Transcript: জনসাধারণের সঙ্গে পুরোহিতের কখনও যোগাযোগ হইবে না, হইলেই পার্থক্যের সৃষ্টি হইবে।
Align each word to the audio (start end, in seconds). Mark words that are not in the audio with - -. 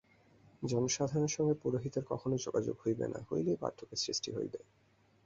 জনসাধারণের 0.63 1.35
সঙ্গে 1.35 1.55
পুরোহিতের 1.61 2.03
কখনও 2.05 2.37
যোগাযোগ 2.37 2.75
হইবে 2.83 3.05
না, 3.07 3.19
হইলেই 3.29 3.61
পার্থক্যের 3.61 4.03
সৃষ্টি 4.05 4.29
হইবে। 4.31 4.59